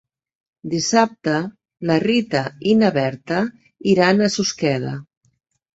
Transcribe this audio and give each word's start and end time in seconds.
Dissabte 0.71 1.35
na 1.91 1.99
Rita 2.05 2.43
i 2.73 2.75
na 2.81 2.93
Berta 2.99 3.45
iran 3.95 4.23
a 4.23 4.33
Susqueda. 4.39 5.01